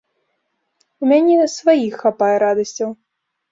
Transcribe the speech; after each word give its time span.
У 1.03 1.09
мяне 1.11 1.37
сваіх 1.59 1.93
хапае 2.03 2.33
радасцяў. 2.47 2.89